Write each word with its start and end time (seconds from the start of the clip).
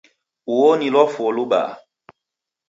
Ulo 0.53 0.71
ni 0.77 0.87
lwafuo 0.93 1.29
lubaa. 1.35 1.71